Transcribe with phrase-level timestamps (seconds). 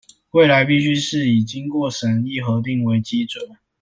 [0.31, 3.57] 未來必須是以經過審議核定為基準